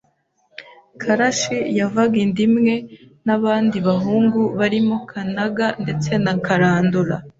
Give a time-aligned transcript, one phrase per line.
[1.01, 2.73] Karashi yavaga inda imwe
[3.25, 7.15] n’abandi bahungu barimo Kanaga ndetse na Karandura